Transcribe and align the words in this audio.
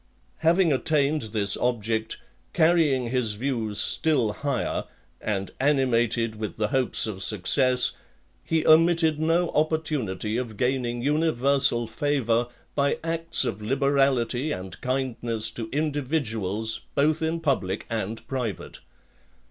Having 0.39 0.73
attained 0.73 1.21
this 1.31 1.55
object, 1.57 2.17
carrying 2.53 3.11
his 3.11 3.35
views 3.35 3.77
still 3.79 4.33
higher, 4.33 4.85
and 5.21 5.51
animated 5.59 6.37
with 6.37 6.55
the 6.57 6.69
hopes 6.69 7.05
of 7.05 7.21
success, 7.21 7.91
he 8.43 8.65
omitted 8.65 9.19
no 9.19 9.49
(18) 9.49 9.49
opportunity 9.57 10.37
of 10.37 10.57
gaining 10.57 11.03
universal 11.03 11.85
favour, 11.85 12.47
by 12.73 12.97
acts 13.03 13.45
of 13.45 13.61
liberality 13.61 14.51
and 14.51 14.81
kindness 14.81 15.51
to 15.51 15.69
individuals, 15.69 16.81
both 16.95 17.21
in 17.21 17.39
public 17.39 17.85
and 17.87 18.27
private. 18.27 18.79